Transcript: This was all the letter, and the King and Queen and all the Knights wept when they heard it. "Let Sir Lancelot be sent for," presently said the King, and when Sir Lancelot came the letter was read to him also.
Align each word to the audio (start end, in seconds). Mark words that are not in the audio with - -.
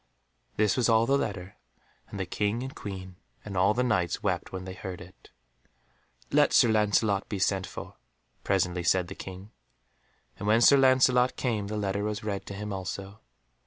This 0.55 0.75
was 0.75 0.89
all 0.89 1.05
the 1.05 1.15
letter, 1.15 1.57
and 2.09 2.19
the 2.19 2.25
King 2.25 2.63
and 2.63 2.73
Queen 2.73 3.17
and 3.45 3.55
all 3.55 3.75
the 3.75 3.83
Knights 3.83 4.23
wept 4.23 4.51
when 4.51 4.65
they 4.65 4.73
heard 4.73 4.99
it. 4.99 5.29
"Let 6.31 6.53
Sir 6.53 6.69
Lancelot 6.69 7.29
be 7.29 7.37
sent 7.37 7.67
for," 7.67 7.97
presently 8.43 8.81
said 8.81 9.09
the 9.09 9.13
King, 9.13 9.51
and 10.39 10.47
when 10.47 10.61
Sir 10.61 10.77
Lancelot 10.77 11.35
came 11.35 11.67
the 11.67 11.77
letter 11.77 12.03
was 12.03 12.23
read 12.23 12.47
to 12.47 12.55
him 12.55 12.73
also. 12.73 13.19